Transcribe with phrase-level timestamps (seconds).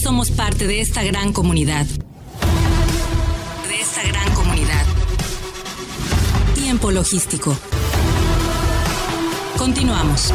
[0.00, 1.84] somos parte de esta gran comunidad.
[1.84, 4.84] De esta gran comunidad.
[6.54, 7.54] Tiempo logístico.
[9.58, 10.32] Continuamos.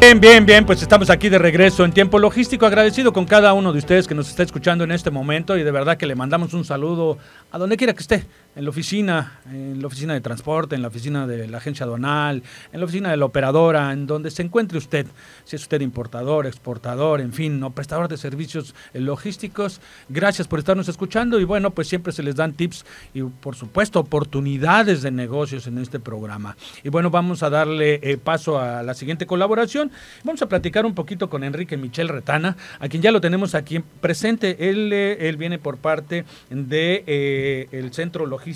[0.00, 3.70] Bien, bien, bien, pues estamos aquí de regreso en tiempo logístico, agradecido con cada uno
[3.70, 6.54] de ustedes que nos está escuchando en este momento y de verdad que le mandamos
[6.54, 7.18] un saludo
[7.52, 8.24] a donde quiera que esté,
[8.56, 12.42] en la oficina, en la oficina de transporte, en la oficina de la agencia aduanal,
[12.72, 15.06] en la oficina de la operadora, en donde se encuentre usted,
[15.44, 19.80] si es usted importador, exportador, en fin, no prestador de servicios logísticos.
[20.08, 24.00] Gracias por estarnos escuchando y bueno, pues siempre se les dan tips y por supuesto
[24.00, 26.56] oportunidades de negocios en este programa.
[26.82, 29.92] Y bueno, vamos a darle eh, paso a la siguiente colaboración.
[30.24, 33.78] Vamos a platicar un poquito con Enrique Michel Retana, a quien ya lo tenemos aquí
[34.00, 34.68] presente.
[34.70, 38.49] Él, eh, él viene por parte de eh, Centro Logístico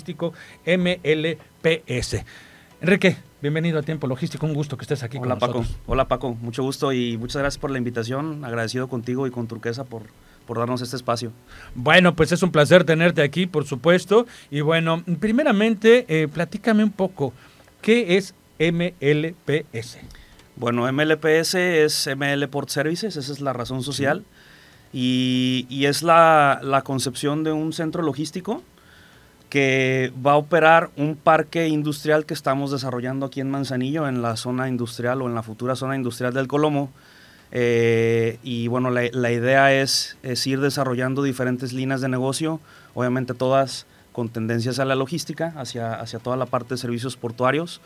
[0.65, 2.25] MLPS.
[2.81, 5.81] Enrique, bienvenido a Tiempo Logístico, un gusto que estés aquí Hola con Paco, nosotros.
[5.87, 9.85] hola Paco, mucho gusto y muchas gracias por la invitación, agradecido contigo y con Turquesa
[9.85, 10.03] por,
[10.45, 11.31] por darnos este espacio.
[11.73, 14.27] Bueno, pues es un placer tenerte aquí, por supuesto.
[14.51, 17.33] Y bueno, primeramente, eh, platícame un poco,
[17.81, 19.97] ¿qué es MLPS?
[20.57, 24.23] Bueno, MLPS es ML Port Services, esa es la razón social
[24.93, 28.63] y, y es la, la concepción de un centro logístico
[29.55, 34.35] que va a operar un parque industrial que estamos desarrollando aquí en Manzanillo, en la
[34.35, 36.91] zona industrial o en la futura zona industrial del Colomo.
[37.53, 42.59] Eh, y bueno, la, idea es, es, ir desarrollando diferentes líneas de negocio,
[42.95, 47.79] obviamente todas con tendencias a la logística, hacia, hacia toda la parte de servicios portuarios,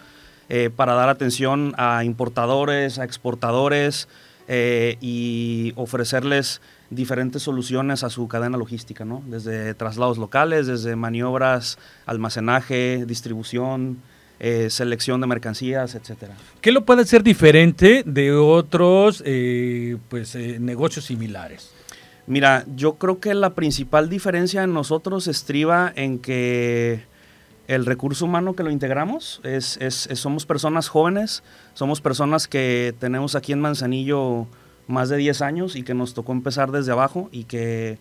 [0.50, 4.08] eh, para dar atención a importadores, a exportadores
[4.48, 9.22] eh, y ofrecerles diferentes soluciones a su cadena logística, ¿no?
[9.28, 14.00] Desde traslados locales, desde maniobras, almacenaje, distribución,
[14.40, 16.36] eh, selección de mercancías, etcétera.
[16.62, 21.72] ¿Qué lo puede hacer diferente de otros eh, pues, eh, negocios similares?
[22.26, 27.04] Mira, yo creo que la principal diferencia en nosotros estriba en que
[27.68, 32.96] el recurso humano que lo integramos es, es, es somos personas jóvenes, somos personas que
[33.00, 34.48] tenemos aquí en Manzanillo
[34.90, 37.98] más de 10 años y que nos tocó empezar desde abajo y que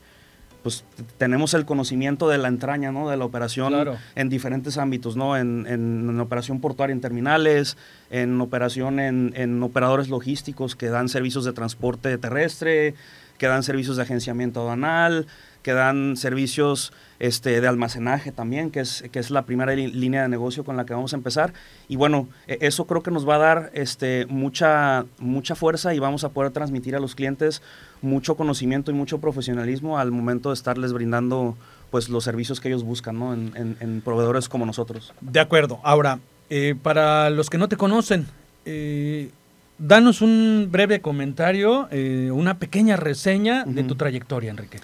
[0.63, 0.85] pues
[1.19, 3.09] tenemos el conocimiento de la entraña, ¿no?
[3.09, 3.97] De la operación Claro.
[4.17, 5.37] en diferentes ámbitos, ¿no?
[5.37, 7.77] En, en- en operación portuaria en terminales,
[8.11, 12.95] en operación en, en operadores logísticos que dan servicios de transporte terrestre,
[13.39, 15.27] que dan servicios de agenciamiento aduanal,
[15.63, 20.29] que dan servicios este, de almacenaje también, que es, que es la primera línea de
[20.29, 21.53] negocio con la que vamos a empezar.
[21.89, 25.99] Y bueno, e- eso creo que nos va a dar este, mucha, mucha fuerza y
[25.99, 27.63] vamos a poder transmitir a los clientes
[28.03, 31.57] mucho conocimiento y mucho profesionalismo al momento de estarles brindando
[31.91, 33.35] pues, los servicios que ellos buscan ¿no?
[33.35, 35.13] en proveedores como nosotros.
[35.21, 35.81] De acuerdo.
[35.83, 38.27] Ahora, eh, para los que no te conocen,
[38.65, 39.31] eh,
[39.79, 44.81] danos un breve comentario, eh, una pequeña reseña de tu trayectoria, Enrique.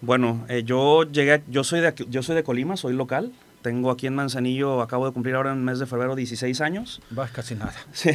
[0.00, 3.32] Bueno, eh, yo llegué, yo soy de aquí- yo soy de Colima, soy local.
[3.62, 7.02] Tengo aquí en Manzanillo, acabo de cumplir ahora en el mes de febrero 16 años.
[7.16, 7.74] Va casi nada.
[7.92, 8.10] Sí.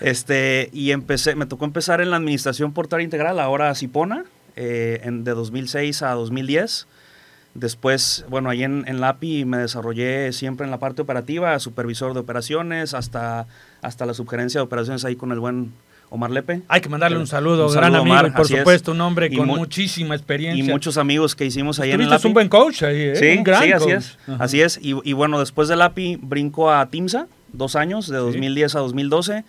[0.00, 4.24] Este, y empecé, me tocó empezar en la administración portuaria integral, ahora Cipona,
[4.56, 6.88] eh, en, de 2006 a 2010.
[7.54, 12.12] Después, bueno, ahí en, en la API me desarrollé siempre en la parte operativa, supervisor
[12.12, 13.46] de operaciones, hasta,
[13.80, 15.72] hasta la subgerencia de operaciones ahí con el buen
[16.10, 16.62] Omar Lepe.
[16.66, 18.48] Hay que mandarle un saludo, Un gran saludo, amigo Omar, y por es.
[18.48, 20.72] supuesto un hombre Y con mu- muchísima Y experiencia.
[20.72, 22.28] muchos amigos que hicimos ahí en el Tuviste API.
[22.28, 23.16] un buen coach ahí, ¿eh?
[23.16, 23.94] Sí, un gran sí, así coach.
[23.94, 24.18] es.
[24.26, 24.44] Ajá.
[24.44, 24.78] Así es.
[24.82, 29.44] Y, y bueno, después del API brinco a TIMSA, dos años, de 2010 a 2012.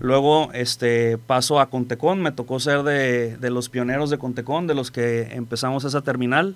[0.00, 4.74] Luego este, paso a Contecon, me tocó ser de, de los pioneros de Contecon, de
[4.74, 6.54] los que empezamos esa terminal.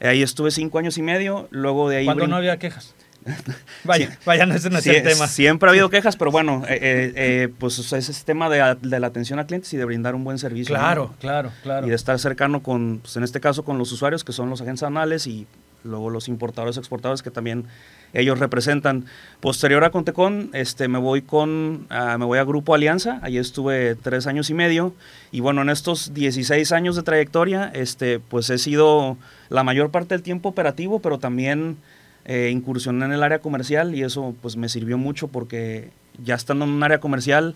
[0.00, 2.04] Ahí estuve cinco años y medio, luego de ahí...
[2.04, 2.94] Cuando brin- no había quejas.
[3.84, 4.16] Vaya, Sí.
[4.24, 5.26] vaya, no, ese no es Sí, el tema.
[5.26, 8.48] Siempre ha habido quejas, pero bueno, eh, eh, eh, pues o sea, ese es tema
[8.48, 10.74] de, de la atención a clientes y de brindar un buen servicio.
[10.74, 10.80] ¿no?
[10.80, 11.86] Claro, claro, claro.
[11.86, 14.62] y de estar cercano con, pues en este caso con los usuarios que son los
[14.62, 15.46] agentes anales y
[15.84, 17.64] luego los importadores exportadores que también
[18.12, 19.04] ellos representan.
[19.40, 23.94] Posterior a Contecon, este, me voy con, ah, me voy a Grupo Alianza, ahí estuve
[23.94, 24.94] tres años y medio.
[25.30, 29.16] Y bueno, en estos 16 años de trayectoria, este, pues he sido
[29.48, 31.76] la mayor parte del tiempo operativo, pero también
[32.24, 33.94] eh, incursioné en el área comercial.
[33.94, 35.90] Y eso pues me sirvió mucho porque
[36.22, 37.54] ya estando en un área comercial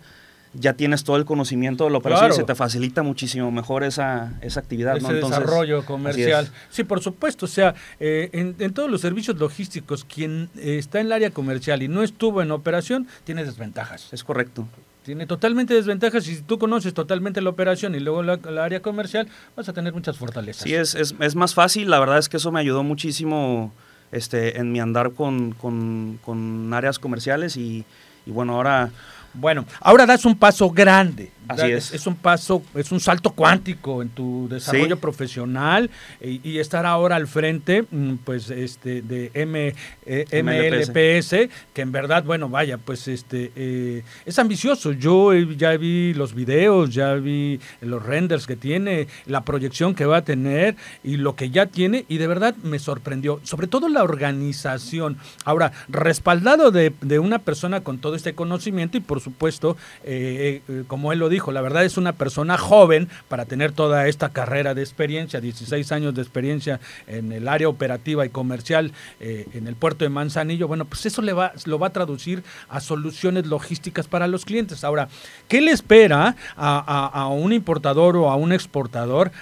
[0.54, 2.34] ya tienes todo el conocimiento de la operación Claro.
[2.34, 4.96] y se te facilita muchísimo mejor esa, esa actividad.
[4.98, 5.14] ese ¿no?
[5.14, 6.50] Entonces, desarrollo comercial.
[6.70, 7.46] Sí, por supuesto.
[7.46, 11.30] O sea, eh, en, en todos los servicios logísticos, quien eh, está en el área
[11.30, 14.08] comercial y no estuvo en operación, tiene desventajas.
[14.12, 14.66] Es correcto.
[15.04, 16.28] Tiene totalmente desventajas.
[16.28, 19.72] Y si tú conoces totalmente la operación y luego la, la área comercial, vas a
[19.72, 20.62] tener muchas fortalezas.
[20.64, 21.90] Sí, es, es, es más fácil.
[21.90, 23.72] La verdad es que eso me ayudó muchísimo
[24.12, 27.84] este, en mi andar con, con, con áreas comerciales y,
[28.26, 28.90] y bueno, ahora
[29.34, 31.30] Bueno, ahora das un paso grande.
[31.48, 31.92] Así es.
[31.92, 35.90] Es un paso, es un salto cuántico en tu desarrollo profesional
[36.20, 39.74] y, estar ahora al frente, mm, pues, este, de M,
[40.06, 41.48] eh, MLPS.
[41.74, 44.92] que en verdad, bueno, vaya, pues, este, eh, es ambicioso.
[44.92, 50.18] Yo ya vi los videos, ya vi los renders que tiene, la proyección que va
[50.18, 54.02] a tener y lo que ya tiene y de verdad me sorprendió, sobre todo la
[54.02, 55.18] organización.
[55.44, 61.12] Ahora, respaldado de, de una persona con todo este conocimiento y por supuesto, eh, como
[61.12, 64.82] él lo dijo, la verdad es una persona joven para tener toda esta carrera de
[64.82, 70.04] experiencia, 16 años de experiencia en el área operativa y comercial eh, en el puerto
[70.04, 70.68] de Manzanillo.
[70.68, 74.84] Bueno, pues eso le va, lo va a traducir a soluciones logísticas para los clientes.
[74.84, 75.08] Ahora,
[75.48, 79.32] ¿qué le espera a, un importador o a un exportador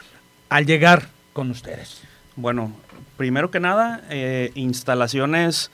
[0.49, 2.03] al llegar con ustedes?
[2.37, 2.73] Bueno,
[3.17, 5.71] primero que nada, eh, instalaciones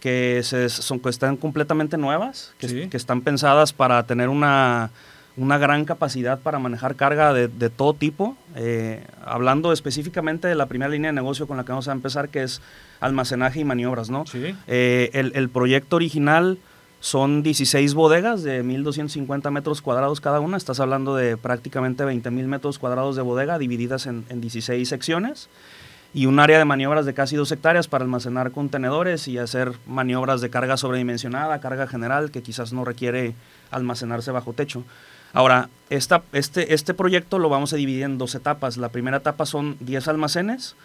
[0.00, 4.90] que, se, son, que están completamente nuevas, que, que, están pensadas para tener una
[5.36, 8.36] una gran capacidad para manejar carga de, todo tipo.
[8.56, 12.28] Eh, hablando específicamente de la primera línea de negocio con la que vamos a empezar,
[12.28, 12.60] que es
[13.00, 14.24] almacenaje y maniobras, ¿no?
[14.66, 16.58] Eh, el, proyecto original
[17.00, 20.56] son 16 bodegas de 1.250 metros cuadrados cada una.
[20.56, 25.48] Estás hablando de prácticamente 20.000 metros cuadrados de bodega divididas en, en 16 secciones
[26.14, 30.40] y un área de maniobras de casi dos hectáreas para almacenar contenedores y hacer maniobras
[30.42, 33.34] de carga sobredimensionada, carga general, que quizás no requiere
[33.70, 34.84] almacenarse bajo techo.
[35.32, 38.76] Ahora, esta, este, este proyecto lo vamos a dividir en dos etapas.
[38.76, 40.76] La primera etapa son 10 almacenes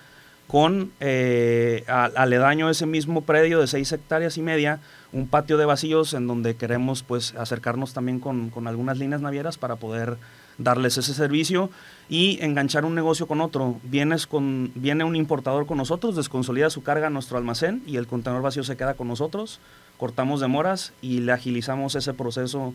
[0.47, 4.79] con eh, aledaño ese mismo predio de 6 hectáreas y media,
[5.11, 9.57] un patio de vacíos en donde queremos pues acercarnos también con, con, algunas líneas navieras
[9.57, 10.17] para poder
[10.57, 11.69] darles ese servicio
[12.07, 13.79] y enganchar un negocio con otro.
[13.83, 18.07] Vienes con, viene un importador con nosotros, desconsolida su carga a nuestro almacén y el
[18.07, 19.59] contenedor vacío se queda con nosotros,
[19.97, 22.73] cortamos demoras y le agilizamos ese proceso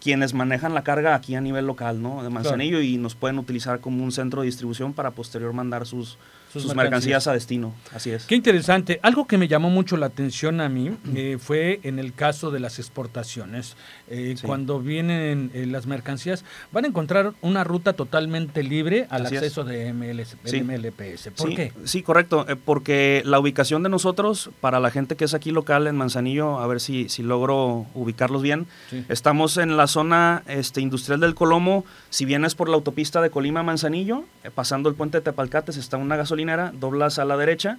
[0.00, 2.22] quienes manejan la carga aquí a nivel local, ¿no?
[2.22, 6.18] De Manzanillo y nos pueden utilizar como un centro de distribución para posterior mandar sus,
[6.60, 7.26] sus, mercancías.
[7.26, 7.74] a destino.
[7.94, 8.24] Así es.
[8.24, 9.00] Qué interesante.
[9.02, 12.60] Algo que me llamó mucho la atención a mí eh, fue en el caso de
[12.60, 13.76] las exportaciones.
[14.08, 19.64] Eh, cuando vienen eh, las mercancías, van a encontrar una ruta totalmente libre al acceso
[19.64, 21.30] de MLPS.
[21.36, 21.72] ¿Por qué?
[21.84, 22.46] Sí, correcto.
[22.64, 26.66] porque la ubicación de nosotros, para la gente que es aquí local en Manzanillo, a
[26.66, 28.66] ver si, si logro ubicarlos bien,
[29.08, 31.84] estamos en la zona este, industrial del Colomo.
[32.10, 34.24] Si vienes por la autopista de Colima Manzanillo,
[34.54, 37.78] pasando el puente de Tepalcates, está una gasolina doblas a la derecha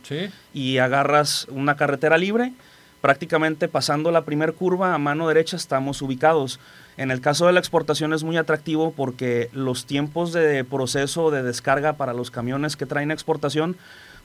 [0.54, 2.54] y agarras una carretera libre.
[3.02, 6.60] Prácticamente pasando la primer curva a mano derecha estamos ubicados.
[6.98, 11.44] En el caso de la exportación es muy atractivo porque los tiempos de proceso de
[11.44, 13.78] descarga para los camiones que traen exportación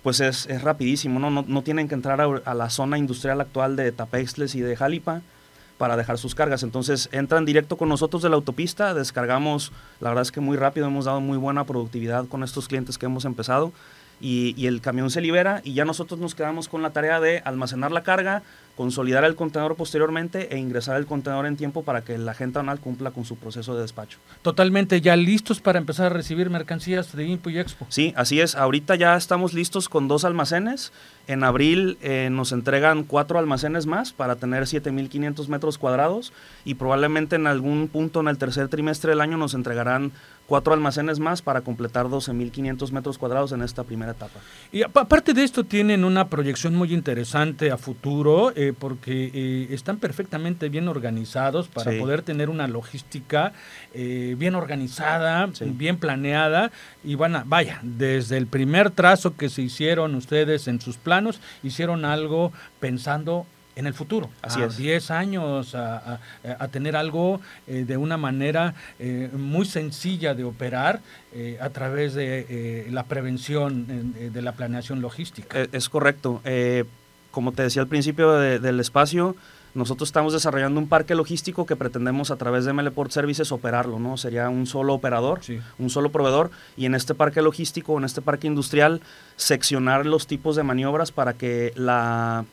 [0.03, 1.31] pues es, rapidísimo, ¿no?
[1.31, 1.63] ¿no?
[1.63, 5.23] tienen que entrar a, la zona industrial actual de Tapexles y de Jalipa
[5.79, 6.63] para dejar sus cargas.
[6.63, 10.87] Entonces entran directo con nosotros de la autopista, descargamos, la verdad es que muy rápido,
[10.87, 13.73] hemos dado muy buena productividad con estos clientes que hemos empezado
[14.23, 17.91] y, el camión se libera y ya nosotros nos quedamos con la tarea de almacenar
[17.91, 18.43] la carga,
[18.77, 22.79] consolidar el contenedor posteriormente e ingresar el contenedor en tiempo para que la gente anal
[22.79, 24.19] cumpla con su proceso de despacho.
[24.43, 27.85] Totalmente ya listos para empezar a recibir mercancías de Impo y Expo.
[27.89, 28.55] Sí, así es.
[28.55, 30.93] Ahorita ya estamos listos con dos almacenes.
[31.27, 36.33] En abril eh, nos entregan cuatro almacenes más para tener 7.500 metros cuadrados
[36.65, 40.13] y probablemente en algún punto en el tercer trimestre del año nos entregarán
[40.47, 44.41] cuatro almacenes más para completar 12.500 metros cuadrados en esta primera etapa.
[44.71, 49.99] Y aparte de esto tienen una proyección muy interesante a futuro eh, porque eh, están
[49.99, 53.53] perfectamente bien organizados para poder tener una logística
[53.95, 56.71] eh, bien organizada, bien planeada
[57.05, 62.05] y van vaya, desde el primer trazo que se hicieron ustedes en sus planos, hicieron
[62.05, 66.19] algo pensando en el futuro, Así a 10 años, a,
[66.71, 71.01] tener algo eh, de una manera eh, muy sencilla de operar
[71.33, 75.67] eh, a través de la prevención de la planeación logística.
[75.73, 76.43] Es correcto.
[77.31, 79.37] como te decía al principio del espacio,
[79.75, 84.19] nosotros estamos desarrollando un parque logístico que pretendemos a través de MLPort Services operarlo, ¿no?
[84.19, 85.41] Sería un solo operador,
[85.79, 89.01] un solo proveedor, y en este parque logístico, en este parque industrial,
[89.37, 92.45] seccionar los tipos de maniobras para que la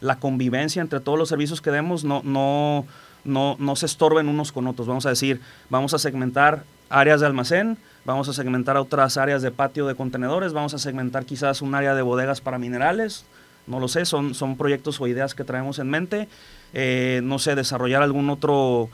[0.00, 2.86] la convivencia entre todos los servicios que demos no, no,
[3.24, 4.86] no, no se estorben unos con otros.
[4.86, 5.40] Vamos a decir,
[5.70, 10.52] vamos a segmentar áreas de almacén, vamos a segmentar otras áreas de patio de contenedores,
[10.52, 13.24] vamos a segmentar quizás un área de bodegas para minerales,
[13.66, 16.28] no lo sé, son, son proyectos o ideas que traemos en mente.
[16.72, 18.88] Eh, no sé, desarrollar algún otro,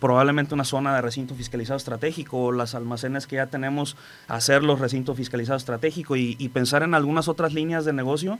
[0.00, 5.16] probablemente una zona de recinto fiscalizado estratégico, las almacenes que ya tenemos, hacer los recintos
[5.16, 8.38] fiscalizados estratégico y, y, pensar en algunas otras líneas de negocio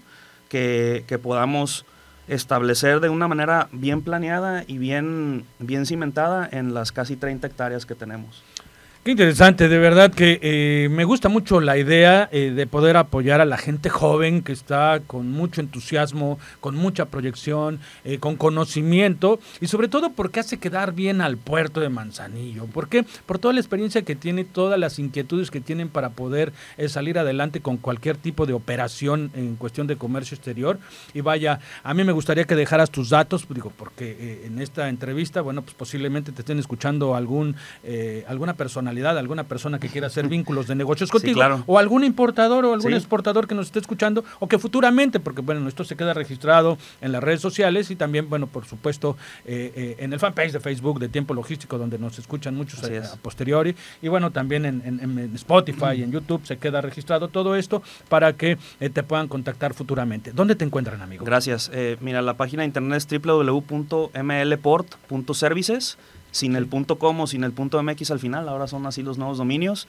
[0.49, 1.85] que, que podamos
[2.29, 7.87] establecer de una manera bien planeada y bien, bien cimentada en las casi 30 hectáreas
[7.87, 8.43] que tenemos.
[9.07, 13.41] Qué interesante, de verdad que eh, me gusta mucho la idea eh, de poder apoyar
[13.41, 19.39] a la gente joven que está con mucho entusiasmo, con mucha proyección, eh, con conocimiento
[19.61, 22.65] y sobre todo porque hace quedar bien al puerto de Manzanillo.
[22.65, 23.05] ¿Por qué?
[23.27, 26.53] Por toda la experiencia que tiene, todas las inquietudes que tienen para poder
[26.89, 30.81] salir adelante con cualquier tipo de operación en cuestión de comercio exterior.
[31.15, 35.43] Y vaya, a mí me gustaría que dejaras tus datos, digo, porque en esta entrevista,
[35.43, 37.55] bueno, pues posiblemente te estén escuchando algún,
[38.27, 42.73] alguna personalidad alguna persona que quiera hacer vínculos de negocios contigo, o algún importador o
[42.75, 46.79] algún exportador que nos esté escuchando, o que futuramente, porque bueno, esto se queda registrado
[47.01, 50.61] en las redes sociales y también, bueno, por supuesto, eh, eh, en el fanpage de
[50.61, 55.97] Facebook de Tiempo Logístico, donde nos escuchan muchos a, posteriori, y bueno, también en, Spotify,
[55.97, 60.33] y en YouTube se queda registrado todo esto para que eh, te puedan contactar futuramente.
[60.33, 61.25] ¿Dónde te encuentran, amigo?
[61.25, 61.71] Gracias.
[62.01, 65.99] mira, la página de internet es www.mlport.services
[66.37, 69.19] sin el punto com o sin el punto mx al final, ahora son así los
[69.19, 69.89] nuevos dominios.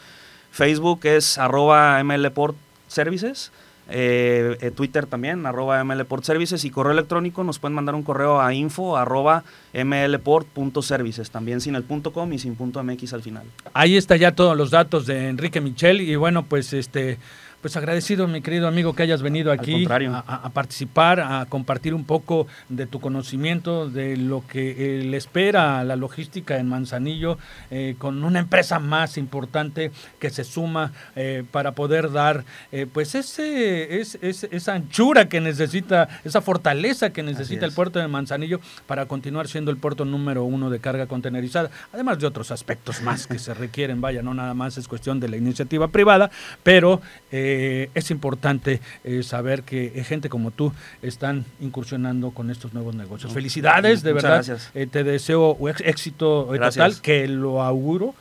[0.51, 3.51] Facebook es arroba mlportservices,
[3.89, 8.53] eh, eh, Twitter también, arroba mlportservices y correo electrónico nos pueden mandar un correo a
[8.53, 13.43] info arroba mlport.services, también sin el punto com y sin punto mx al final.
[13.73, 17.17] Ahí está ya todos los datos de Enrique Michel y bueno, pues este
[17.61, 22.45] pues agradecido, mi querido amigo, que hayas venido aquí a, participar, a compartir un poco
[22.69, 27.39] de tu conocimiento, de lo que eh, le espera a la logística en Manzanillo,
[27.71, 32.45] eh, con una empresa más importante que se suma eh, para poder dar
[32.93, 39.07] pues ese, esa anchura que necesita, esa fortaleza que necesita el puerto de Manzanillo para
[39.07, 43.39] continuar siendo el puerto número uno de carga contenerizada, además de otros aspectos más que
[43.39, 46.29] se requieren, vaya, no nada más es cuestión de la iniciativa privada,
[46.61, 47.01] pero...
[47.31, 47.46] Eh,
[47.93, 53.33] es importante eh, saber que eh, gente como tú están incursionando con estos nuevos negocios.
[53.33, 54.45] Felicidades, de verdad.
[54.73, 58.15] te deseo éxito total, que lo auguro.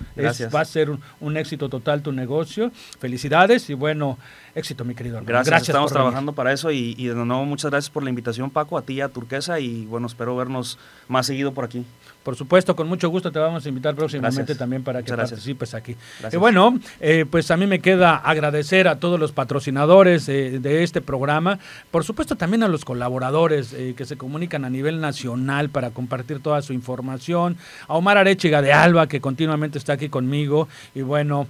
[0.54, 0.90] va a ser
[1.21, 2.71] un, éxito total tu negocio.
[2.99, 4.18] Felicidades y bueno,
[4.54, 5.21] éxito, mi querido.
[5.25, 8.78] Gracias, estamos trabajando para eso y, y de nuevo muchas gracias por la invitación, Paco,
[8.78, 10.78] a ti a Turquesa y bueno, espero vernos
[11.09, 11.85] más seguido por aquí.
[12.26, 15.95] Por supuesto, con mucho gusto te vamos a invitar próximamente también para que participes aquí.
[16.33, 20.83] Y bueno, eh, pues a mí me queda agradecer a todos los patrocinadores eh, de
[20.83, 21.61] este programa,
[21.92, 26.40] por supuesto también a los colaboradores eh, que se comunican a nivel nacional para compartir
[26.42, 30.66] toda su información, a Omar Arechiga de Alba que continuamente está aquí conmigo
[30.97, 31.47] y bueno,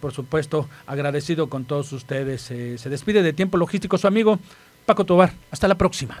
[0.00, 2.42] por supuesto agradecido con todos ustedes.
[2.42, 4.40] se despide de Tiempo Logístico su amigo
[4.84, 5.32] Paco Tobar.
[5.52, 6.20] Hasta la próxima.